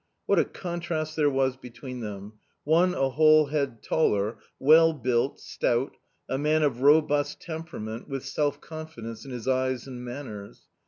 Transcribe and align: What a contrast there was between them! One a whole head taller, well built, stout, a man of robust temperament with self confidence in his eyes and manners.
What 0.25 0.39
a 0.39 0.45
contrast 0.45 1.15
there 1.15 1.29
was 1.29 1.57
between 1.57 1.99
them! 1.99 2.33
One 2.63 2.95
a 2.95 3.09
whole 3.09 3.45
head 3.45 3.83
taller, 3.83 4.39
well 4.57 4.93
built, 4.93 5.39
stout, 5.39 5.95
a 6.27 6.39
man 6.39 6.63
of 6.63 6.81
robust 6.81 7.39
temperament 7.39 8.09
with 8.09 8.25
self 8.25 8.59
confidence 8.59 9.25
in 9.25 9.29
his 9.31 9.47
eyes 9.47 9.85
and 9.85 10.03
manners. 10.03 10.65